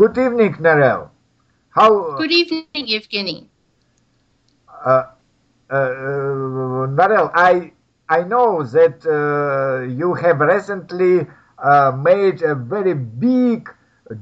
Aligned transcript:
good 0.00 0.16
evening, 0.16 0.54
Narelle. 0.54 1.10
How? 1.70 2.16
Good 2.16 2.32
evening, 2.32 2.66
Evgeny. 2.74 3.46
Uh, 4.84 5.04
uh, 5.68 5.76
Narelle, 6.98 7.30
I 7.34 7.72
I 8.08 8.22
know 8.22 8.62
that 8.64 9.04
uh, 9.04 9.86
you 10.00 10.14
have 10.14 10.40
recently 10.40 11.26
uh, 11.58 11.92
made 11.92 12.42
a 12.42 12.54
very 12.54 12.94
big 12.94 13.68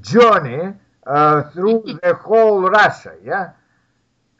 journey 0.00 0.74
uh, 1.06 1.42
through 1.50 1.98
the 2.02 2.14
whole 2.14 2.62
Russia, 2.62 3.14
yeah. 3.24 3.52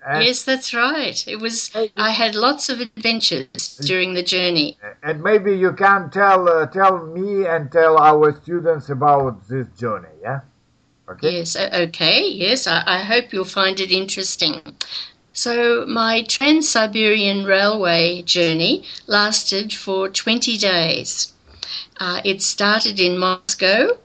And 0.07 0.25
yes, 0.25 0.43
that's 0.43 0.75
right. 0.75 1.18
It 1.27 1.36
was. 1.36 1.70
I 1.96 2.11
had 2.11 2.34
lots 2.34 2.68
of 2.68 2.80
adventures 2.80 3.79
during 3.84 4.14
the 4.14 4.23
journey. 4.23 4.79
And 5.02 5.23
maybe 5.23 5.57
you 5.57 5.73
can 5.73 6.11
tell 6.11 6.48
uh, 6.48 6.66
tell 6.66 7.07
me 7.07 7.46
and 7.46 7.70
tell 7.70 7.98
our 7.98 8.34
students 8.43 8.89
about 8.91 9.48
this 9.48 9.66
journey. 9.79 10.14
Yeah. 10.23 10.41
Okay. 11.11 11.39
Yes. 11.39 11.57
Okay. 11.57 12.29
Yes. 12.29 12.67
I, 12.67 12.83
I 12.87 12.98
hope 12.98 13.33
you'll 13.33 13.45
find 13.45 13.80
it 13.80 13.91
interesting. 13.91 14.61
So 15.33 15.87
my 15.87 16.23
Trans-Siberian 16.23 17.45
Railway 17.45 18.23
journey 18.23 18.85
lasted 19.07 19.73
for 19.73 20.09
20 20.09 20.59
days. 20.59 21.33
Uh, 22.01 22.21
it 22.25 22.43
started 22.43 22.99
in 23.01 23.19
Moscow, 23.19 23.99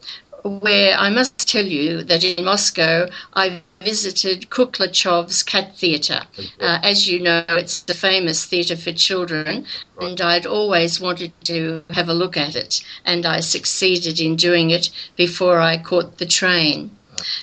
where 0.44 0.96
I 0.98 1.10
must 1.10 1.48
tell 1.48 1.66
you 1.66 2.04
that 2.04 2.24
in 2.24 2.46
Moscow 2.46 3.10
I 3.34 3.64
visited 3.84 4.50
Kuklachov's 4.50 5.44
Cat 5.44 5.78
Theatre. 5.78 6.22
Uh, 6.60 6.80
as 6.82 7.08
you 7.08 7.20
know, 7.20 7.44
it's 7.50 7.82
the 7.82 7.94
famous 7.94 8.46
theatre 8.46 8.78
for 8.78 8.94
children, 8.94 9.66
and 10.00 10.20
I'd 10.22 10.46
always 10.46 11.00
wanted 11.00 11.34
to 11.46 11.84
have 11.90 12.10
a 12.10 12.14
look 12.14 12.38
at 12.38 12.56
it, 12.56 12.82
and 13.06 13.26
I 13.26 13.42
succeeded 13.42 14.20
in 14.20 14.36
doing 14.36 14.70
it 14.70 14.90
before 15.16 15.60
I 15.60 15.78
caught 15.78 16.18
the 16.18 16.26
train. 16.26 16.92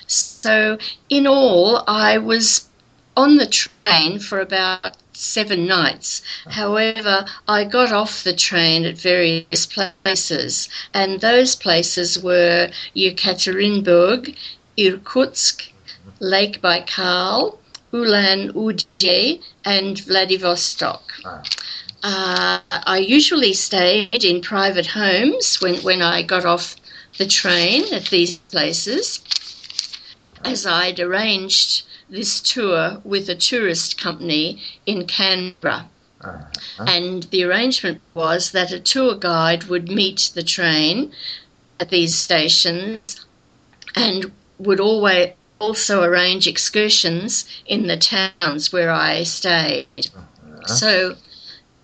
So, 0.07 0.77
in 1.09 1.27
all, 1.27 1.83
I 1.87 2.17
was 2.17 2.67
on 3.15 3.37
the 3.37 3.47
train 3.47 4.19
for 4.19 4.39
about 4.39 4.97
seven 5.13 5.67
nights. 5.67 6.21
However, 6.47 7.25
I 7.47 7.63
got 7.63 7.91
off 7.91 8.23
the 8.23 8.33
train 8.33 8.85
at 8.85 8.97
various 8.97 9.67
places, 9.67 10.69
and 10.93 11.21
those 11.21 11.55
places 11.55 12.17
were 12.19 12.71
Yekaterinburg, 12.95 14.35
Irkutsk, 14.77 15.70
Lake 16.21 16.61
Baikal, 16.61 17.57
Ulan 17.91 18.51
Ude, 18.55 19.39
and 19.65 19.99
Vladivostok. 20.05 21.11
Uh, 22.03 22.59
I 22.71 22.97
usually 22.97 23.53
stayed 23.53 24.23
in 24.23 24.41
private 24.41 24.85
homes 24.85 25.59
when, 25.61 25.77
when 25.77 26.03
I 26.03 26.21
got 26.21 26.45
off 26.45 26.75
the 27.17 27.25
train 27.25 27.91
at 27.91 28.05
these 28.05 28.37
places, 28.37 29.21
as 30.45 30.67
I'd 30.67 30.99
arranged 30.99 31.85
this 32.07 32.39
tour 32.39 33.01
with 33.03 33.27
a 33.27 33.35
tourist 33.35 33.99
company 33.99 34.61
in 34.85 35.07
Canberra. 35.07 35.89
Uh-huh. 36.21 36.85
And 36.87 37.23
the 37.23 37.45
arrangement 37.45 37.99
was 38.13 38.51
that 38.51 38.71
a 38.71 38.79
tour 38.79 39.15
guide 39.15 39.63
would 39.63 39.89
meet 39.89 40.29
the 40.35 40.43
train 40.43 41.13
at 41.79 41.89
these 41.89 42.15
stations 42.15 43.25
and 43.95 44.31
would 44.59 44.79
always 44.79 45.31
also 45.61 46.03
arrange 46.03 46.47
excursions 46.47 47.45
in 47.65 47.87
the 47.87 47.95
towns 47.95 48.73
where 48.73 48.91
I 48.91 49.23
stayed. 49.23 49.87
Uh-huh. 49.97 50.65
So 50.67 51.15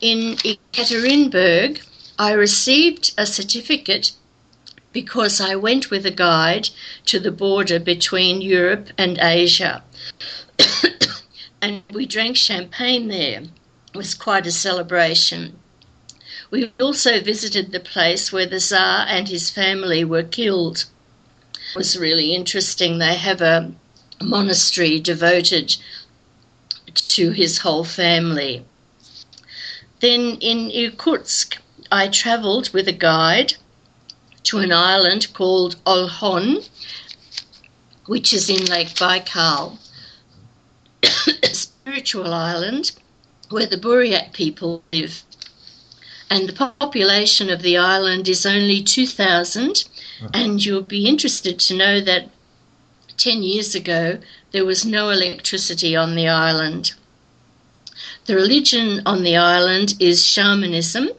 in 0.01 0.35
Ekaterinburg, 0.37 1.81
I 2.19 2.31
received 2.31 3.13
a 3.17 3.25
certificate 3.27 4.11
because 4.91 5.39
I 5.39 5.55
went 5.55 5.91
with 5.91 6.05
a 6.07 6.11
guide 6.11 6.69
to 7.05 7.19
the 7.19 7.31
border 7.31 7.79
between 7.79 8.41
Europe 8.41 8.89
and 8.97 9.19
Asia. 9.19 9.83
and 11.61 11.83
we 11.91 12.07
drank 12.07 12.35
champagne 12.35 13.07
there. 13.07 13.43
It 13.93 13.97
was 13.97 14.15
quite 14.15 14.47
a 14.47 14.51
celebration. 14.51 15.59
We 16.49 16.71
also 16.79 17.21
visited 17.21 17.71
the 17.71 17.79
place 17.79 18.31
where 18.31 18.47
the 18.47 18.59
Tsar 18.59 19.05
and 19.07 19.27
his 19.27 19.51
family 19.51 20.03
were 20.03 20.23
killed. 20.23 20.85
Was 21.75 21.97
really 21.97 22.33
interesting. 22.33 22.97
They 22.97 23.15
have 23.15 23.41
a 23.41 23.71
monastery 24.21 24.99
devoted 24.99 25.75
to 26.93 27.31
his 27.31 27.59
whole 27.59 27.83
family. 27.83 28.65
Then 29.99 30.37
in 30.41 30.69
Irkutsk, 30.71 31.57
I 31.91 32.07
travelled 32.07 32.69
with 32.73 32.87
a 32.87 32.93
guide 32.93 33.55
to 34.43 34.59
an 34.59 34.71
island 34.71 35.33
called 35.33 35.75
Olkhon, 35.85 36.67
which 38.05 38.33
is 38.33 38.49
in 38.49 38.65
Lake 38.65 38.95
Baikal, 38.95 39.77
a 41.03 41.07
spiritual 41.53 42.33
island 42.33 42.91
where 43.49 43.65
the 43.65 43.77
Buryat 43.77 44.33
people 44.33 44.83
live. 44.93 45.23
And 46.29 46.47
the 46.47 46.53
population 46.79 47.49
of 47.49 47.61
the 47.61 47.77
island 47.77 48.27
is 48.27 48.45
only 48.45 48.83
2,000. 48.83 49.85
And 50.33 50.63
you'll 50.63 50.81
be 50.81 51.07
interested 51.07 51.59
to 51.59 51.75
know 51.75 52.01
that 52.01 52.29
10 53.17 53.43
years 53.43 53.75
ago 53.75 54.19
there 54.51 54.65
was 54.65 54.85
no 54.85 55.09
electricity 55.09 55.95
on 55.95 56.15
the 56.15 56.27
island. 56.27 56.93
The 58.25 58.35
religion 58.35 59.01
on 59.05 59.23
the 59.23 59.37
island 59.37 59.95
is 59.99 60.25
shamanism, 60.25 61.09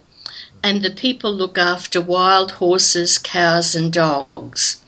and 0.62 0.82
the 0.82 0.90
people 0.90 1.32
look 1.32 1.58
after 1.58 2.00
wild 2.00 2.52
horses, 2.52 3.18
cows, 3.18 3.74
and 3.74 3.92
dogs. 3.92 4.78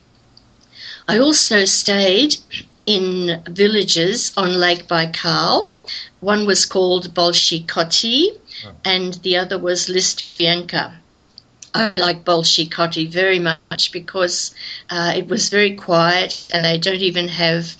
I 1.08 1.18
also 1.18 1.64
stayed 1.64 2.36
in 2.86 3.42
villages 3.48 4.32
on 4.36 4.54
Lake 4.54 4.86
Baikal. 4.86 5.68
One 6.20 6.46
was 6.46 6.66
called 6.66 7.14
Bolshie 7.14 7.66
Koty, 7.66 8.38
ah. 8.66 8.72
and 8.84 9.14
the 9.14 9.36
other 9.36 9.58
was 9.58 9.88
Listvyanka. 9.88 10.99
I 11.74 11.92
like 11.96 12.24
Bolshie 12.24 12.68
Koty 12.68 13.08
very 13.08 13.38
much 13.38 13.92
because 13.92 14.54
uh, 14.88 15.12
it 15.16 15.28
was 15.28 15.48
very 15.48 15.76
quiet 15.76 16.48
and 16.52 16.64
they 16.64 16.78
don't 16.78 16.96
even 16.96 17.28
have 17.28 17.76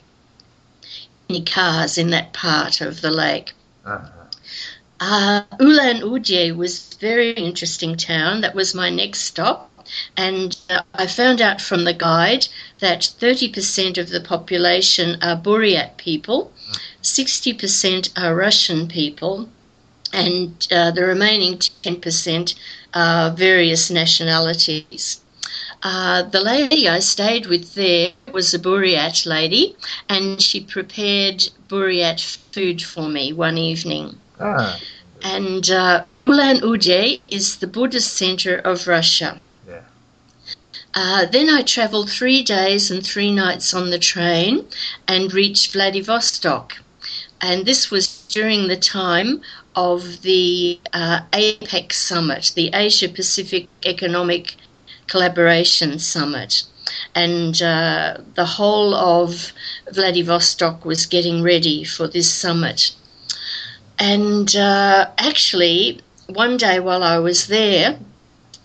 any 1.29 1.43
cars 1.43 1.99
in 1.99 2.11
that 2.11 2.33
part 2.33 2.81
of 2.81 3.01
the 3.01 3.11
lake. 3.11 3.53
Uh-huh. 3.85 4.07
Uh, 5.01 5.43
Ulan 5.59 6.03
Ude 6.03 6.57
was 6.57 6.93
a 6.93 6.99
very 6.99 7.31
interesting 7.31 7.97
town. 7.97 8.43
That 8.43 8.55
was 8.55 8.75
my 8.75 8.91
next 8.91 9.21
stop. 9.21 9.71
And 10.17 10.57
uh, 10.69 10.83
I 10.95 11.07
found 11.07 11.41
out 11.41 11.61
from 11.61 11.85
the 11.85 11.95
guide 11.95 12.47
that 12.81 13.01
30% 13.01 13.99
of 13.99 14.11
the 14.11 14.21
population 14.21 15.17
are 15.23 15.37
Buryat 15.37 15.97
people, 15.97 16.53
60% 17.03 18.11
are 18.17 18.35
Russian 18.35 18.87
people, 18.89 19.49
and 20.13 20.69
uh, 20.71 20.91
the 20.91 21.05
remaining 21.05 21.59
10% 21.59 22.55
are 22.95 23.31
various 23.31 23.91
nationalities. 23.91 25.21
Uh, 25.83 26.23
the 26.23 26.41
lady 26.41 26.89
I 26.89 26.99
stayed 26.99 27.47
with 27.47 27.75
there 27.75 28.11
was 28.33 28.53
a 28.53 28.59
Buryat 28.59 29.25
lady, 29.25 29.77
and 30.09 30.41
she 30.41 30.61
prepared 30.61 31.49
Buryat 31.69 32.21
food 32.53 32.83
for 32.83 33.09
me 33.09 33.33
one 33.33 33.57
evening. 33.57 34.19
Ah. 34.39 34.79
And 35.23 35.71
uh, 35.71 36.05
Ulan 36.27 36.63
Ude 36.63 37.21
is 37.29 37.57
the 37.57 37.67
Buddhist 37.67 38.15
center 38.15 38.57
of 38.57 38.87
Russia. 38.87 39.41
Yeah. 39.67 39.81
Uh, 40.95 41.27
then 41.27 41.49
I 41.49 41.63
traveled 41.63 42.11
three 42.11 42.43
days 42.43 42.91
and 42.91 43.05
three 43.05 43.33
nights 43.33 43.73
on 43.73 43.91
the 43.91 43.99
train 43.99 44.67
and 45.09 45.33
reached 45.33 45.73
Vladivostok. 45.73 46.77
And 47.41 47.65
this 47.65 47.91
was 47.91 48.27
during 48.29 48.69
the 48.69 48.77
time 48.77 49.41
of 49.75 50.23
the 50.23 50.79
uh, 50.93 51.21
APEC 51.33 51.93
summit, 51.93 52.53
the 52.55 52.71
Asia 52.75 53.09
Pacific 53.09 53.69
Economic 53.85 54.57
Collaboration 55.07 55.99
Summit. 55.99 56.65
And 57.15 57.61
uh, 57.63 58.19
the 58.35 58.45
whole 58.45 58.95
of 58.95 59.53
Vladivostok 59.93 60.85
was 60.85 61.07
getting 61.07 61.43
ready 61.43 61.85
for 61.85 62.07
this 62.09 62.33
summit. 62.33 62.93
And 63.99 64.55
uh, 64.57 65.11
actually, 65.19 66.01
one 66.27 66.57
day 66.57 66.81
while 66.81 67.03
I 67.03 67.19
was 67.19 67.47
there, 67.47 67.99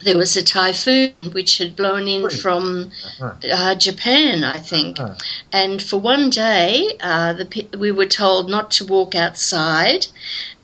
there 0.05 0.17
was 0.17 0.37
a 0.37 0.43
typhoon 0.43 1.13
which 1.31 1.57
had 1.57 1.75
blown 1.75 2.07
in 2.07 2.29
from 2.29 2.91
uh-huh. 3.19 3.33
uh, 3.51 3.75
Japan, 3.75 4.43
I 4.43 4.59
think. 4.59 4.99
Uh-huh. 4.99 5.15
And 5.51 5.81
for 5.81 5.97
one 5.97 6.29
day, 6.29 6.95
uh, 7.01 7.33
the, 7.33 7.67
we 7.77 7.91
were 7.91 8.05
told 8.05 8.49
not 8.49 8.69
to 8.71 8.85
walk 8.85 9.15
outside. 9.15 10.05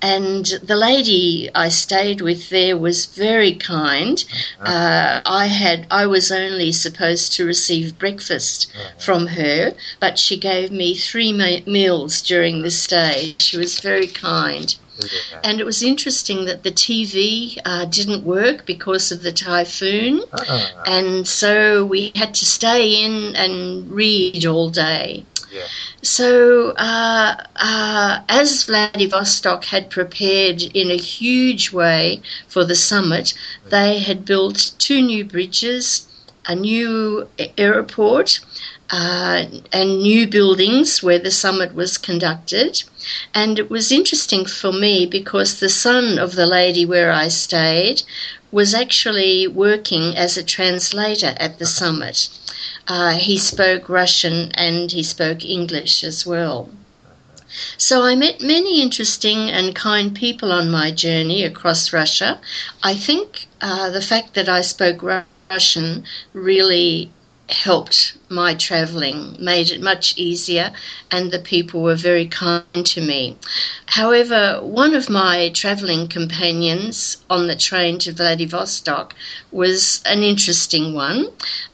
And 0.03 0.45
the 0.63 0.75
lady 0.75 1.49
I 1.55 1.69
stayed 1.69 2.21
with 2.21 2.49
there 2.49 2.77
was 2.77 3.07
very 3.07 3.55
kind. 3.55 4.23
Uh-huh. 4.59 4.71
Uh, 4.71 5.21
I 5.25 5.47
had 5.47 5.87
I 5.91 6.05
was 6.05 6.31
only 6.31 6.71
supposed 6.71 7.33
to 7.33 7.45
receive 7.45 7.99
breakfast 7.99 8.71
from 8.99 9.27
her, 9.27 9.73
but 9.99 10.19
she 10.19 10.37
gave 10.37 10.71
me 10.71 10.95
three 10.95 11.33
ma- 11.33 11.65
meals 11.65 12.21
during 12.21 12.61
the 12.61 12.71
stay. 12.71 13.35
She 13.39 13.57
was 13.57 13.79
very 13.79 14.07
kind. 14.07 14.75
Yeah. 15.01 15.39
And 15.43 15.59
it 15.59 15.65
was 15.65 15.81
interesting 15.81 16.45
that 16.45 16.63
the 16.63 16.71
TV 16.71 17.57
uh, 17.65 17.85
didn't 17.85 18.23
work 18.23 18.65
because 18.65 19.11
of 19.11 19.23
the 19.23 19.31
typhoon. 19.31 20.21
Ah, 20.33 20.83
And 20.85 21.27
so 21.27 21.85
we 21.85 22.11
had 22.15 22.33
to 22.35 22.45
stay 22.45 23.03
in 23.03 23.35
and 23.35 23.89
read 23.91 24.45
all 24.45 24.69
day. 24.69 25.25
yeah. 25.51 25.67
So, 26.03 26.71
uh, 26.77 27.35
uh, 27.57 28.19
as 28.29 28.63
Vladivostok 28.65 29.65
had 29.65 29.89
prepared 29.89 30.61
in 30.73 30.91
a 30.91 30.97
huge 30.97 31.71
way 31.71 32.21
for 32.47 32.63
the 32.65 32.75
summit, 32.75 33.33
they 33.69 33.99
had 33.99 34.25
built 34.25 34.71
two 34.77 35.01
new 35.01 35.23
bridges, 35.25 36.07
a 36.47 36.55
new 36.55 37.27
airport, 37.57 38.39
uh, 38.91 39.45
and 39.71 40.01
new 40.01 40.27
buildings 40.27 41.01
where 41.01 41.19
the 41.19 41.31
summit 41.31 41.73
was 41.73 41.97
conducted. 41.97 42.83
And 43.33 43.57
it 43.57 43.69
was 43.69 43.91
interesting 43.91 44.45
for 44.45 44.71
me 44.71 45.05
because 45.05 45.59
the 45.59 45.69
son 45.69 46.19
of 46.19 46.35
the 46.35 46.45
lady 46.45 46.85
where 46.85 47.11
I 47.11 47.29
stayed 47.29 48.03
was 48.51 48.73
actually 48.73 49.47
working 49.47 50.17
as 50.17 50.37
a 50.37 50.43
translator 50.43 51.33
at 51.37 51.57
the 51.57 51.65
summit. 51.65 52.29
Uh, 52.87 53.11
he 53.13 53.37
spoke 53.37 53.87
Russian 53.87 54.51
and 54.55 54.91
he 54.91 55.03
spoke 55.03 55.45
English 55.45 56.03
as 56.03 56.25
well. 56.25 56.69
So 57.77 58.03
I 58.03 58.15
met 58.15 58.41
many 58.41 58.81
interesting 58.81 59.49
and 59.49 59.75
kind 59.75 60.15
people 60.15 60.51
on 60.51 60.71
my 60.71 60.91
journey 60.91 61.43
across 61.43 61.93
Russia. 61.93 62.39
I 62.83 62.93
think 62.95 63.47
uh, 63.61 63.89
the 63.89 64.01
fact 64.01 64.33
that 64.35 64.47
I 64.49 64.61
spoke 64.61 65.01
Ru- 65.01 65.23
Russian 65.51 66.05
really 66.33 67.11
helped 67.49 68.13
my 68.29 68.53
traveling, 68.55 69.35
made 69.39 69.69
it 69.71 69.81
much 69.81 70.17
easier, 70.17 70.71
and 71.11 71.31
the 71.31 71.39
people 71.39 71.81
were 71.81 71.95
very 71.95 72.25
kind 72.25 72.85
to 72.85 73.01
me. 73.01 73.37
However, 73.87 74.59
one 74.61 74.95
of 74.95 75.09
my 75.09 75.49
traveling 75.53 76.07
companions 76.07 77.17
on 77.29 77.47
the 77.47 77.55
train 77.55 77.99
to 77.99 78.13
Vladivostok 78.13 79.13
was 79.51 80.01
an 80.05 80.23
interesting 80.23 80.93
one. 80.93 81.27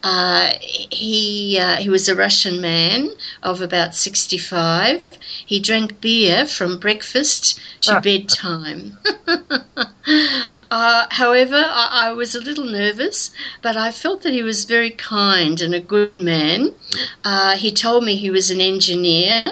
Uh, 0.03 0.53
he 0.61 1.59
uh, 1.59 1.75
he 1.75 1.89
was 1.89 2.09
a 2.09 2.15
Russian 2.15 2.59
man 2.59 3.09
of 3.43 3.61
about 3.61 3.95
sixty 3.95 4.39
five. 4.39 5.01
He 5.45 5.59
drank 5.59 6.01
beer 6.01 6.45
from 6.47 6.79
breakfast 6.79 7.59
to 7.81 8.01
bedtime. 8.01 8.97
Uh, 10.69 11.05
however, 11.11 11.55
I, 11.55 12.09
I 12.09 12.11
was 12.13 12.35
a 12.35 12.41
little 12.41 12.65
nervous, 12.65 13.31
but 13.61 13.77
I 13.77 13.91
felt 13.91 14.23
that 14.23 14.33
he 14.33 14.43
was 14.43 14.65
very 14.65 14.91
kind 14.91 15.61
and 15.61 15.73
a 15.73 15.79
good 15.79 16.19
man. 16.19 16.73
Uh, 17.23 17.55
he 17.55 17.71
told 17.71 18.03
me 18.03 18.15
he 18.15 18.29
was 18.29 18.51
an 18.51 18.59
engineer 18.59 19.43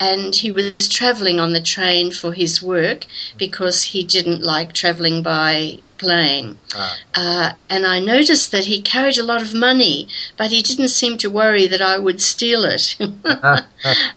and 0.00 0.34
he 0.34 0.50
was 0.50 0.72
travelling 0.88 1.38
on 1.38 1.52
the 1.52 1.60
train 1.60 2.10
for 2.10 2.32
his 2.32 2.60
work 2.62 3.06
because 3.36 3.82
he 3.84 4.02
didn't 4.02 4.42
like 4.42 4.72
travelling 4.72 5.22
by 5.22 5.78
plane. 5.98 6.58
Ah, 6.74 7.00
Uh, 7.14 7.52
and 7.68 7.86
I 7.86 7.98
noticed 8.00 8.50
that 8.52 8.64
he 8.66 8.80
carried 8.82 9.18
a 9.18 9.22
lot 9.24 9.42
of 9.42 9.54
money, 9.54 10.08
but 10.36 10.50
he 10.50 10.62
didn't 10.62 10.88
seem 10.88 11.16
to 11.18 11.30
worry 11.30 11.66
that 11.66 11.80
I 11.82 11.98
would 11.98 12.20
steal 12.22 12.64
it. 12.64 12.96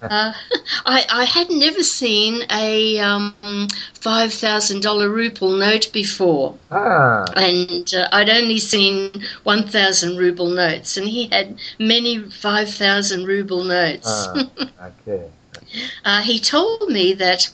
uh, 0.10 0.34
I, 0.86 1.06
I 1.12 1.26
had 1.26 1.50
never 1.50 1.84
seen 1.84 2.44
a 2.52 3.00
um, 3.00 3.36
$5,000 4.00 5.08
ruble 5.08 5.52
note 5.52 5.92
before. 5.94 6.58
ah, 6.70 7.26
And 7.36 7.94
uh, 7.94 8.08
I'd 8.12 8.30
only 8.30 8.60
seen 8.60 9.12
1,000 9.44 10.18
ruble 10.18 10.50
notes, 10.50 10.98
and 10.98 11.08
he 11.08 11.28
had 11.32 11.58
many 11.80 12.20
5,000 12.20 13.26
ruble 13.26 13.64
notes. 13.64 14.30
ah, 14.30 14.36
okay. 14.90 15.32
Uh, 16.06 16.22
he 16.22 16.40
told 16.40 16.90
me 16.90 17.14
that 17.14 17.50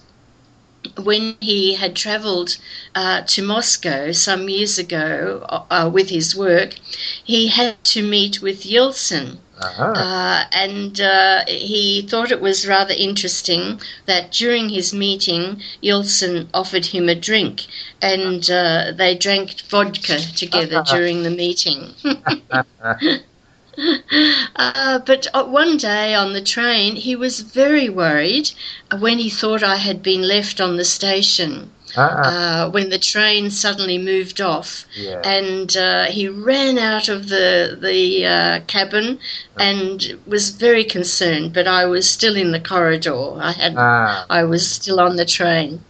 when 1.04 1.36
he 1.40 1.76
had 1.76 1.96
travelled 1.96 2.58
uh, 2.96 3.22
to 3.22 3.42
Moscow 3.42 4.12
some 4.12 4.50
years 4.50 4.78
ago 4.78 5.46
uh, 5.50 5.90
with 5.92 6.10
his 6.10 6.36
work, 6.36 6.76
he 7.24 7.48
had 7.48 7.84
to 7.86 8.02
meet 8.02 8.42
with 8.42 8.64
Yeltsin. 8.64 9.38
Uh-huh. 9.62 9.94
Uh, 9.96 10.44
and 10.52 11.00
uh, 11.00 11.44
he 11.48 12.02
thought 12.10 12.32
it 12.32 12.42
was 12.42 12.68
rather 12.68 12.94
interesting 12.98 13.80
that 14.08 14.32
during 14.32 14.70
his 14.70 14.94
meeting, 14.94 15.62
Yeltsin 15.82 16.48
offered 16.54 16.86
him 16.88 17.08
a 17.08 17.16
drink, 17.16 17.68
and 18.02 18.50
uh, 18.50 18.92
they 18.96 19.16
drank 19.16 19.62
vodka 19.70 20.20
together 20.36 20.84
during 20.90 21.24
the 21.24 21.30
meeting. 21.30 21.94
Uh, 24.56 25.00
but 25.00 25.28
uh, 25.34 25.44
one 25.46 25.78
day 25.78 26.14
on 26.14 26.34
the 26.34 26.42
train, 26.42 26.96
he 26.96 27.16
was 27.16 27.40
very 27.42 27.90
worried 27.90 28.52
when 29.00 29.18
he 29.18 29.30
thought 29.30 29.64
I 29.64 29.78
had 29.78 30.04
been 30.04 30.22
left 30.22 30.62
on 30.62 30.78
the 30.78 30.86
station. 30.86 31.72
Ah, 31.96 32.66
Uh, 32.66 32.70
when 32.72 32.90
the 32.90 32.98
train 32.98 33.52
suddenly 33.52 33.98
moved 34.00 34.42
off, 34.42 34.86
yeah. 34.96 35.22
and 35.24 35.76
uh, 35.78 36.06
he 36.06 36.28
ran 36.28 36.78
out 36.80 37.08
of 37.10 37.30
the 37.30 37.78
the 37.80 38.26
uh, 38.26 38.60
cabin 38.68 39.20
and 39.60 40.18
was 40.26 40.50
very 40.50 40.84
concerned. 40.84 41.54
But 41.54 41.68
I 41.68 41.86
was 41.86 42.10
still 42.10 42.36
in 42.36 42.52
the 42.52 42.60
corridor. 42.60 43.40
I 43.40 43.52
had 43.52 43.74
Ah, 43.78 44.26
I 44.30 44.44
was 44.44 44.68
still 44.68 45.00
on 45.00 45.16
the 45.18 45.26
train. 45.26 45.82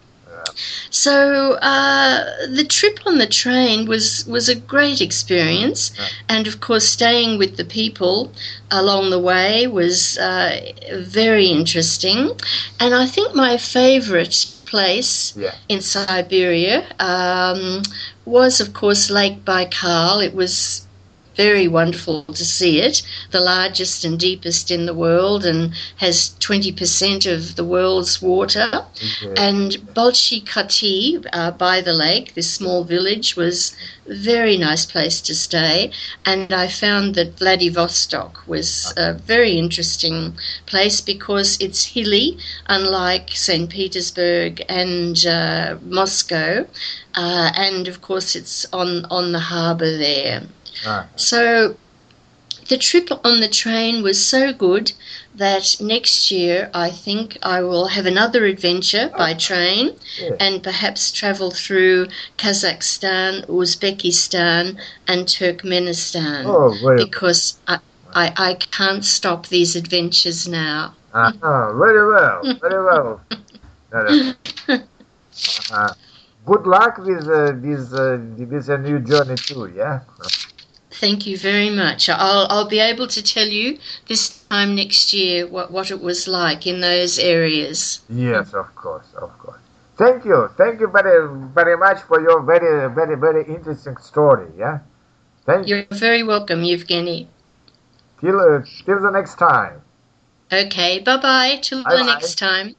So 0.90 1.54
uh, 1.54 2.46
the 2.48 2.64
trip 2.64 3.00
on 3.06 3.18
the 3.18 3.26
train 3.26 3.86
was 3.86 4.24
was 4.26 4.48
a 4.48 4.54
great 4.54 5.00
experience, 5.00 5.92
and 6.28 6.46
of 6.46 6.60
course, 6.60 6.84
staying 6.84 7.38
with 7.38 7.56
the 7.56 7.64
people 7.64 8.32
along 8.70 9.10
the 9.10 9.18
way 9.18 9.66
was 9.66 10.18
uh, 10.18 10.60
very 10.92 11.46
interesting. 11.46 12.30
And 12.80 12.94
I 12.94 13.06
think 13.06 13.34
my 13.34 13.56
favourite 13.56 14.46
place 14.66 15.34
yeah. 15.36 15.54
in 15.68 15.80
Siberia 15.80 16.84
um, 16.98 17.82
was, 18.24 18.60
of 18.60 18.72
course, 18.72 19.10
Lake 19.10 19.44
Baikal. 19.44 20.24
It 20.24 20.34
was 20.34 20.83
very 21.36 21.68
wonderful 21.68 22.24
to 22.24 22.44
see 22.44 22.80
it, 22.80 23.02
the 23.30 23.40
largest 23.40 24.04
and 24.04 24.18
deepest 24.18 24.70
in 24.70 24.86
the 24.86 24.94
world, 24.94 25.44
and 25.44 25.72
has 25.96 26.34
20% 26.40 27.26
of 27.26 27.56
the 27.56 27.64
world's 27.64 28.20
water. 28.22 28.70
Okay. 29.22 29.34
And 29.36 29.72
Bolshie 29.94 30.44
Koty, 30.44 31.24
uh, 31.32 31.50
by 31.52 31.80
the 31.80 31.92
lake, 31.92 32.34
this 32.34 32.50
small 32.52 32.84
village, 32.84 33.36
was 33.36 33.74
a 34.06 34.14
very 34.14 34.56
nice 34.56 34.86
place 34.86 35.20
to 35.22 35.34
stay. 35.34 35.90
And 36.24 36.52
I 36.52 36.68
found 36.68 37.14
that 37.14 37.38
Vladivostok 37.38 38.46
was 38.46 38.92
a 38.96 39.14
very 39.14 39.58
interesting 39.58 40.36
place 40.66 41.00
because 41.00 41.56
it's 41.60 41.84
hilly, 41.84 42.38
unlike 42.66 43.30
St. 43.34 43.68
Petersburg 43.70 44.62
and 44.68 45.24
uh, 45.26 45.76
Moscow. 45.82 46.66
Uh, 47.14 47.50
and 47.56 47.88
of 47.88 48.00
course, 48.00 48.34
it's 48.34 48.66
on, 48.72 49.04
on 49.10 49.32
the 49.32 49.38
harbour 49.40 49.96
there. 49.96 50.42
Ah, 50.86 51.06
So 51.16 51.76
the 52.68 52.78
trip 52.78 53.10
on 53.24 53.40
the 53.40 53.48
train 53.48 54.02
was 54.02 54.24
so 54.24 54.52
good 54.52 54.92
that 55.34 55.76
next 55.80 56.30
year 56.30 56.70
I 56.72 56.90
think 56.90 57.36
I 57.42 57.60
will 57.62 57.88
have 57.88 58.06
another 58.06 58.44
adventure 58.44 59.10
by 59.16 59.34
train 59.34 59.96
yeah. 60.18 60.36
and 60.40 60.62
perhaps 60.62 61.12
travel 61.12 61.50
through 61.50 62.08
Kazakhstan, 62.38 63.46
Uzbekistan, 63.48 64.78
and 65.06 65.26
Turkmenistan 65.26 66.44
Oh, 66.46 66.70
very, 66.82 67.04
because 67.04 67.58
I, 67.66 67.78
I, 68.14 68.32
I 68.36 68.54
can't 68.54 69.04
stop 69.04 69.48
these 69.48 69.76
adventures 69.76 70.48
now. 70.48 70.94
uh-huh. 71.12 71.72
very 71.74 72.06
well, 72.06 72.42
very 72.60 72.82
well. 72.84 73.20
uh 75.72 75.92
Good 76.46 76.66
luck 76.66 76.98
with 76.98 77.26
uh, 77.26 77.52
this 77.56 77.90
uh, 77.94 78.18
with 78.36 78.68
a 78.68 78.76
new 78.76 78.98
journey 79.00 79.36
too. 79.36 79.72
Yeah. 79.74 80.00
Thank 81.00 81.26
you 81.26 81.36
very 81.36 81.70
much. 81.70 82.08
I'll, 82.08 82.46
I'll 82.50 82.68
be 82.68 82.78
able 82.78 83.08
to 83.08 83.22
tell 83.22 83.48
you 83.48 83.78
this 84.06 84.44
time 84.48 84.76
next 84.76 85.12
year 85.12 85.46
what, 85.46 85.70
what 85.72 85.90
it 85.90 86.00
was 86.00 86.28
like 86.28 86.66
in 86.66 86.80
those 86.80 87.18
areas. 87.18 88.00
Yes, 88.08 88.54
of 88.54 88.74
course, 88.76 89.06
of 89.20 89.36
course. 89.38 89.58
Thank 89.96 90.24
you, 90.24 90.48
thank 90.56 90.80
you 90.80 90.88
very 90.88 91.28
very 91.54 91.76
much 91.76 92.00
for 92.02 92.20
your 92.20 92.42
very 92.42 92.88
very 92.94 93.16
very 93.16 93.44
interesting 93.44 93.96
story. 93.96 94.48
Yeah. 94.56 94.78
Thank 95.46 95.68
you. 95.68 95.76
You're 95.76 95.98
very 95.98 96.22
welcome, 96.22 96.62
Evgeny. 96.62 97.26
Till 98.20 98.38
uh, 98.40 98.62
till 98.86 99.00
the 99.00 99.10
next 99.10 99.36
time. 99.38 99.82
Okay, 100.52 101.00
bye 101.00 101.16
bye. 101.16 101.58
Till 101.62 101.78
the 101.78 101.84
Bye-bye. 101.90 102.06
next 102.06 102.38
time. 102.38 102.76